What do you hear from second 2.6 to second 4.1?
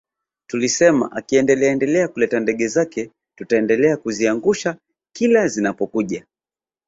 zake tutaendelea